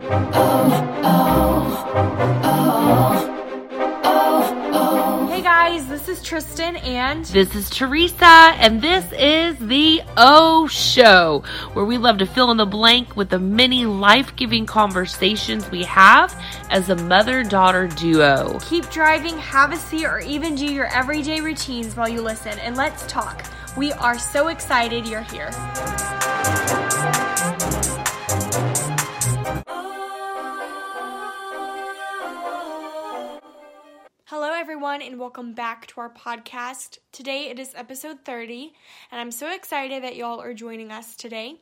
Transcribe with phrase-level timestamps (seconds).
[0.00, 0.06] Hey
[5.42, 11.42] guys, this is Tristan and This is Teresa, and this is the O Show,
[11.72, 15.82] where we love to fill in the blank with the many life giving conversations we
[15.84, 16.32] have
[16.70, 18.60] as a mother daughter duo.
[18.60, 22.76] keep driving, have a seat, or even do your everyday routines while you listen and
[22.76, 23.44] let's talk.
[23.76, 25.50] We are so excited you're here.
[34.78, 36.98] Everyone, and welcome back to our podcast.
[37.10, 38.72] Today it is episode 30,
[39.10, 41.56] and I'm so excited that y'all are joining us today.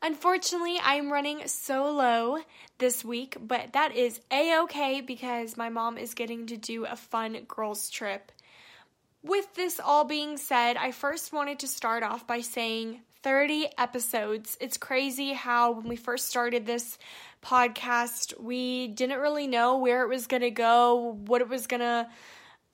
[0.00, 2.38] Unfortunately, I'm running solo
[2.78, 6.94] this week, but that is a okay because my mom is getting to do a
[6.94, 8.30] fun girls' trip.
[9.24, 14.56] With this all being said, I first wanted to start off by saying 30 episodes.
[14.60, 16.96] It's crazy how when we first started this
[17.42, 21.80] podcast, we didn't really know where it was going to go, what it was going
[21.80, 22.08] to,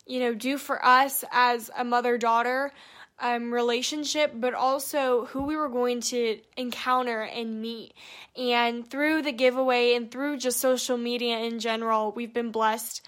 [0.06, 2.72] you know, do for us as a mother daughter
[3.20, 7.94] um, relationship, but also who we were going to encounter and meet.
[8.36, 13.06] And through the giveaway and through just social media in general, we've been blessed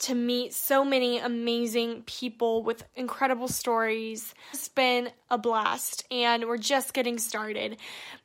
[0.00, 4.32] to meet so many amazing people with incredible stories.
[4.52, 7.78] It's been a blast, and we're just getting started.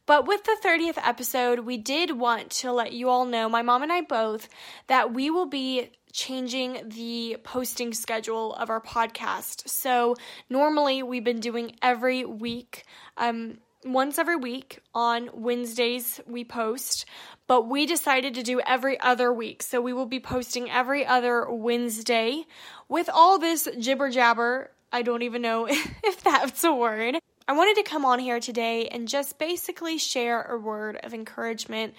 [0.06, 3.82] But with the 30th episode, we did want to let you all know, my mom
[3.82, 4.50] and I both,
[4.88, 9.68] that we will be changing the posting schedule of our podcast.
[9.68, 10.16] So
[10.50, 12.86] normally we've been doing every week.
[13.18, 17.06] Um, once every week on Wednesdays we post,
[17.48, 19.62] but we decided to do every other week.
[19.62, 22.46] So we will be posting every other Wednesday
[22.88, 24.72] with all this jibber jabber.
[24.92, 25.68] I don't even know
[26.04, 27.18] if that's a word.
[27.46, 31.94] I wanted to come on here today and just basically share a word of encouragement.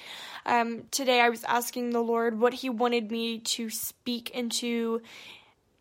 [0.46, 5.02] Um, today I was asking the Lord what He wanted me to speak into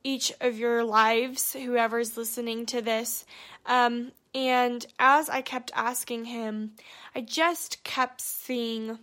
[0.04, 3.26] each of your lives, whoever's listening to this.
[3.66, 6.74] Um, and as I kept asking him,
[7.16, 9.00] I just kept seeing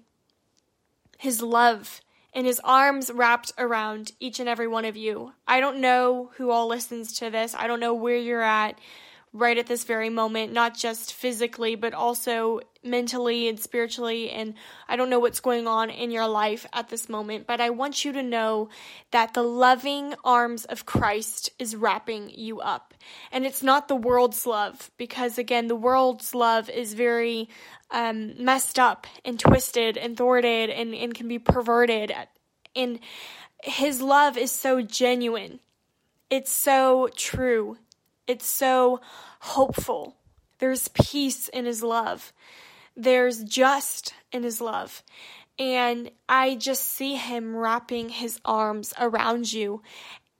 [1.16, 2.02] his love
[2.34, 5.32] and his arms wrapped around each and every one of you.
[5.48, 7.54] I don't know who all listens to this.
[7.54, 8.78] I don't know where you're at
[9.32, 14.28] right at this very moment, not just physically, but also mentally and spiritually.
[14.30, 14.54] And
[14.88, 18.04] I don't know what's going on in your life at this moment, but I want
[18.04, 18.70] you to know
[19.12, 22.92] that the loving arms of Christ is wrapping you up.
[23.30, 27.48] And it's not the world's love, because again, the world's love is very
[27.92, 32.12] um, messed up and twisted and thwarted and, and can be perverted.
[32.74, 32.98] And
[33.62, 35.60] his love is so genuine,
[36.30, 37.76] it's so true.
[38.30, 39.00] It's so
[39.40, 40.14] hopeful.
[40.60, 42.32] There's peace in his love.
[42.96, 45.02] There's just in his love.
[45.58, 49.82] And I just see him wrapping his arms around you.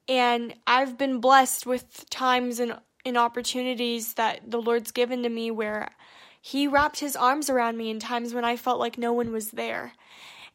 [0.08, 5.50] And I've been blessed with times and, and opportunities that the Lord's given to me
[5.50, 5.88] where
[6.40, 9.50] he wrapped his arms around me in times when I felt like no one was
[9.50, 9.94] there.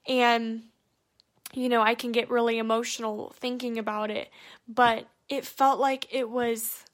[0.08, 0.64] And,
[1.54, 4.30] you know, I can get really emotional thinking about it,
[4.70, 6.86] but it felt like it was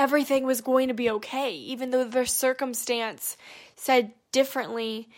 [0.00, 3.36] everything was going to be okay, even though their circumstance
[3.76, 5.10] said differently.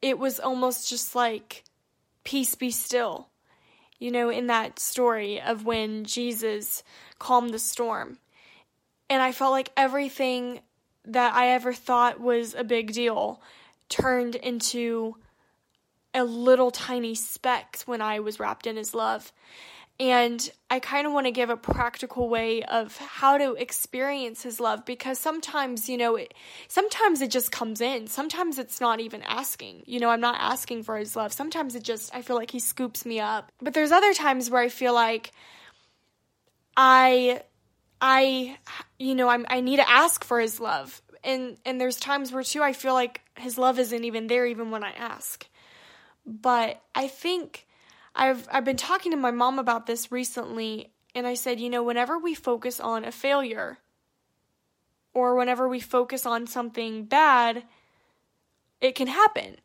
[0.00, 1.64] It was almost just like,
[2.24, 3.28] peace be still.
[3.98, 6.82] You know, in that story of when Jesus
[7.18, 8.16] calmed the storm.
[9.10, 10.60] And I felt like everything
[11.04, 13.42] that I ever thought was a big deal
[13.90, 15.16] turned into
[16.14, 19.30] a little tiny speck when I was wrapped in his love.
[20.00, 24.58] And I kind of want to give a practical way of how to experience his
[24.58, 26.32] love because sometimes, you know, it,
[26.68, 28.06] sometimes it just comes in.
[28.06, 29.82] Sometimes it's not even asking.
[29.84, 31.34] You know, I'm not asking for his love.
[31.34, 33.52] Sometimes it just, I feel like he scoops me up.
[33.60, 35.32] But there's other times where I feel like
[36.78, 37.42] I,
[38.00, 38.56] I,
[38.98, 41.02] you know, I'm, I need to ask for his love.
[41.22, 44.70] And, and there's times where too I feel like his love isn't even there even
[44.70, 45.46] when I ask.
[46.24, 47.66] But I think
[48.14, 51.82] I've I've been talking to my mom about this recently and I said, you know,
[51.82, 53.78] whenever we focus on a failure
[55.12, 57.64] or whenever we focus on something bad,
[58.80, 59.56] it can happen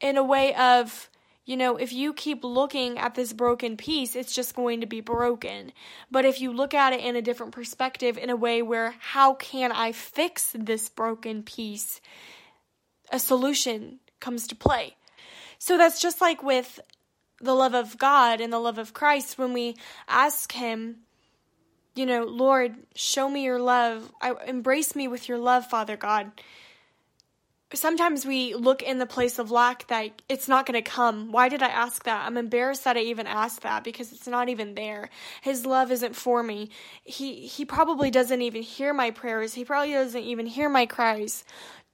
[0.00, 1.10] in a way of,
[1.44, 5.00] you know, if you keep looking at this broken piece, it's just going to be
[5.00, 5.72] broken.
[6.10, 9.34] But if you look at it in a different perspective, in a way where, how
[9.34, 12.00] can I fix this broken piece?
[13.10, 14.96] A solution comes to play.
[15.58, 16.80] So that's just like with
[17.42, 19.76] the love of God and the love of Christ when we
[20.08, 20.98] ask Him,
[21.94, 24.10] you know, Lord, show me your love.
[24.20, 26.32] I, embrace me with your love, Father God.
[27.74, 31.32] sometimes we look in the place of lack that it's not going to come.
[31.32, 32.26] Why did I ask that?
[32.26, 35.10] I'm embarrassed that I even asked that because it's not even there.
[35.42, 36.70] His love isn't for me.
[37.02, 39.54] He he probably doesn't even hear my prayers.
[39.54, 41.44] He probably doesn't even hear my cries.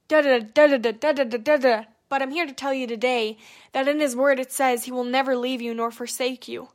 [0.07, 1.83] Da da da da da da da da.
[2.09, 3.37] But I'm here to tell you today
[3.71, 6.69] that in his word it says he will never leave you nor forsake you.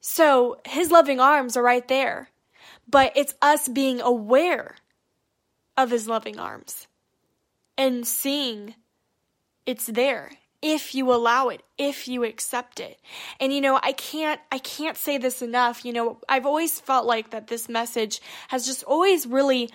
[0.00, 2.30] So, his loving arms are right there.
[2.88, 4.76] But it's us being aware
[5.76, 6.86] of his loving arms
[7.78, 8.74] and seeing
[9.66, 10.32] it's there
[10.62, 13.00] if you allow it if you accept it
[13.38, 17.06] and you know i can't i can't say this enough you know i've always felt
[17.06, 19.70] like that this message has just always really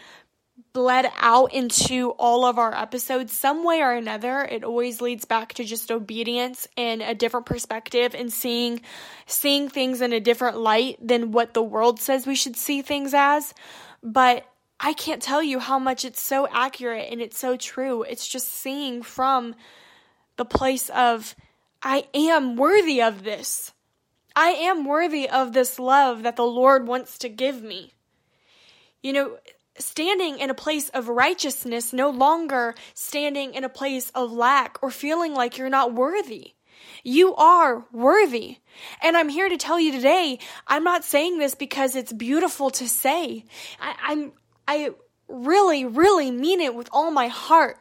[0.73, 5.53] bled out into all of our episodes some way or another it always leads back
[5.53, 8.81] to just obedience and a different perspective and seeing
[9.25, 13.13] seeing things in a different light than what the world says we should see things
[13.13, 13.53] as
[14.01, 14.45] but
[14.79, 18.03] I can't tell you how much it's so accurate and it's so true.
[18.03, 19.55] It's just seeing from
[20.37, 21.35] the place of,
[21.81, 23.73] I am worthy of this.
[24.35, 27.93] I am worthy of this love that the Lord wants to give me.
[29.01, 29.37] You know,
[29.77, 34.91] standing in a place of righteousness, no longer standing in a place of lack or
[34.91, 36.53] feeling like you're not worthy.
[37.03, 38.57] You are worthy.
[39.01, 42.87] And I'm here to tell you today, I'm not saying this because it's beautiful to
[42.87, 43.45] say.
[43.79, 44.31] I, am
[44.67, 44.91] I
[45.27, 47.77] really, really mean it with all my heart.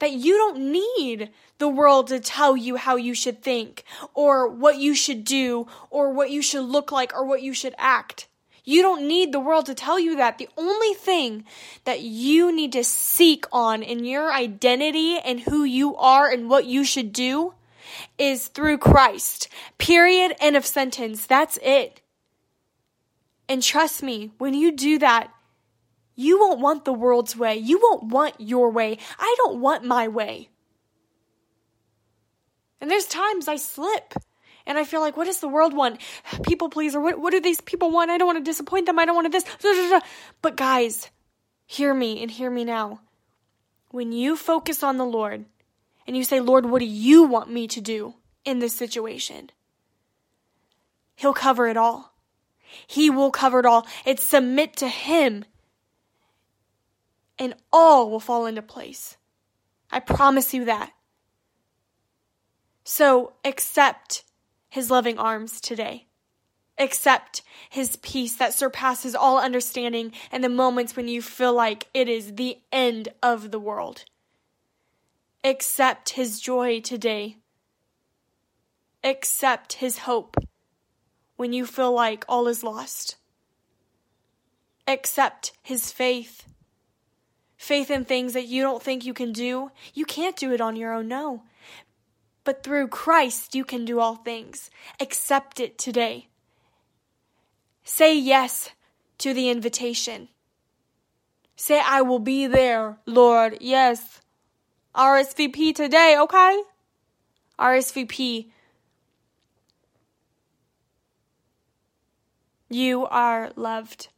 [0.00, 3.82] That you don't need the world to tell you how you should think,
[4.14, 7.74] or what you should do, or what you should look like, or what you should
[7.78, 8.28] act.
[8.68, 10.36] You don't need the world to tell you that.
[10.36, 11.46] The only thing
[11.84, 16.66] that you need to seek on in your identity and who you are and what
[16.66, 17.54] you should do
[18.18, 19.48] is through Christ.
[19.78, 20.36] Period.
[20.38, 21.24] End of sentence.
[21.24, 22.02] That's it.
[23.48, 25.32] And trust me, when you do that,
[26.14, 27.56] you won't want the world's way.
[27.56, 28.98] You won't want your way.
[29.18, 30.50] I don't want my way.
[32.82, 34.12] And there's times I slip
[34.68, 36.00] and I feel like, what does the world want?
[36.44, 37.00] People pleaser.
[37.00, 38.10] What, what do these people want?
[38.10, 38.98] I don't want to disappoint them.
[38.98, 40.02] I don't want to this.
[40.42, 41.10] But guys,
[41.66, 43.00] hear me and hear me now.
[43.90, 45.46] When you focus on the Lord
[46.06, 49.50] and you say, Lord, what do you want me to do in this situation?
[51.16, 52.14] He'll cover it all.
[52.86, 53.86] He will cover it all.
[54.04, 55.46] It's submit to Him
[57.38, 59.16] and all will fall into place.
[59.90, 60.92] I promise you that.
[62.84, 64.24] So accept
[64.78, 66.06] his loving arms today.
[66.78, 72.08] Accept his peace that surpasses all understanding and the moments when you feel like it
[72.08, 74.04] is the end of the world.
[75.42, 77.38] Accept his joy today.
[79.02, 80.36] Accept his hope
[81.34, 83.16] when you feel like all is lost.
[84.86, 86.44] Accept his faith
[87.56, 89.72] faith in things that you don't think you can do.
[89.92, 91.42] You can't do it on your own, no.
[92.48, 94.70] But through Christ, you can do all things.
[95.00, 96.28] Accept it today.
[97.84, 98.70] Say yes
[99.18, 100.28] to the invitation.
[101.56, 103.58] Say, I will be there, Lord.
[103.60, 104.22] Yes.
[104.94, 106.62] RSVP today, okay?
[107.58, 108.48] RSVP.
[112.70, 114.08] You are loved.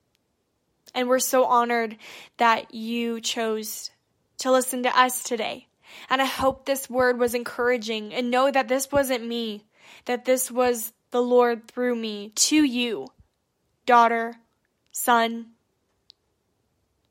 [0.95, 1.97] And we're so honored
[2.37, 3.91] that you chose
[4.39, 5.67] to listen to us today.
[6.09, 9.65] And I hope this word was encouraging and know that this wasn't me,
[10.07, 13.09] that this was the Lord through me to you,
[13.87, 14.37] daughter,
[14.93, 15.47] son.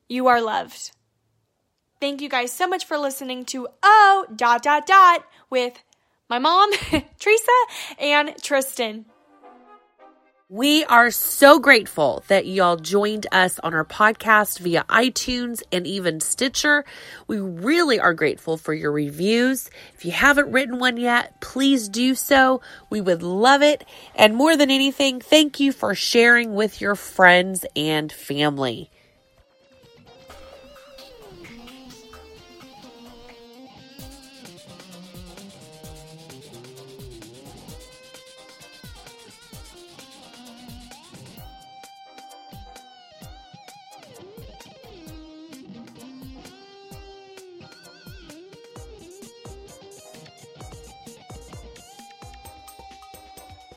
[0.08, 0.92] You are loved.
[2.00, 5.82] Thank you guys so much for listening to Oh dot dot dot with
[6.30, 6.70] my mom,
[7.18, 7.52] Teresa,
[7.98, 9.04] and Tristan.
[10.52, 16.18] We are so grateful that y'all joined us on our podcast via iTunes and even
[16.18, 16.84] Stitcher.
[17.28, 19.70] We really are grateful for your reviews.
[19.94, 22.62] If you haven't written one yet, please do so.
[22.90, 23.84] We would love it.
[24.16, 28.90] And more than anything, thank you for sharing with your friends and family.